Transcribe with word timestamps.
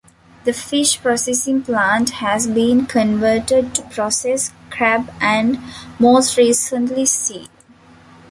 The 0.45 0.51
fish 0.53 0.99
processing 0.99 1.61
plant 1.61 2.09
has 2.09 2.47
been 2.47 2.87
converted 2.87 3.75
to 3.75 3.83
process 3.83 4.51
crab 4.71 5.13
and 5.21 5.59
most 5.99 6.37
recently 6.37 7.05
seal. 7.05 7.45